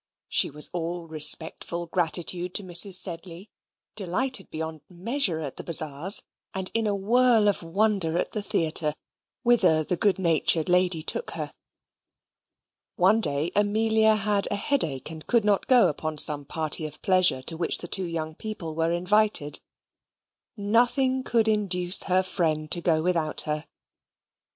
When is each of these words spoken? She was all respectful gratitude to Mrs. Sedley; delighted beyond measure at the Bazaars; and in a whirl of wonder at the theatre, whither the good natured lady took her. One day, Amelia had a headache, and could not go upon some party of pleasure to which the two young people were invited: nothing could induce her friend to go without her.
She 0.29 0.49
was 0.49 0.67
all 0.73 1.05
respectful 1.07 1.85
gratitude 1.85 2.55
to 2.55 2.63
Mrs. 2.63 2.95
Sedley; 2.95 3.51
delighted 3.95 4.49
beyond 4.49 4.81
measure 4.89 5.37
at 5.41 5.57
the 5.57 5.63
Bazaars; 5.63 6.23
and 6.55 6.71
in 6.73 6.87
a 6.87 6.95
whirl 6.95 7.47
of 7.47 7.61
wonder 7.61 8.17
at 8.17 8.31
the 8.31 8.41
theatre, 8.41 8.95
whither 9.43 9.83
the 9.83 9.95
good 9.97 10.17
natured 10.17 10.69
lady 10.69 11.03
took 11.03 11.29
her. 11.37 11.53
One 12.95 13.21
day, 13.21 13.51
Amelia 13.55 14.15
had 14.15 14.47
a 14.49 14.55
headache, 14.55 15.11
and 15.11 15.27
could 15.27 15.45
not 15.45 15.67
go 15.67 15.87
upon 15.87 16.17
some 16.17 16.45
party 16.45 16.87
of 16.87 16.99
pleasure 17.03 17.43
to 17.43 17.55
which 17.55 17.77
the 17.77 17.87
two 17.87 18.05
young 18.07 18.33
people 18.33 18.73
were 18.73 18.91
invited: 18.91 19.61
nothing 20.57 21.23
could 21.23 21.47
induce 21.47 22.01
her 22.05 22.23
friend 22.23 22.71
to 22.71 22.81
go 22.81 23.03
without 23.03 23.41
her. 23.41 23.65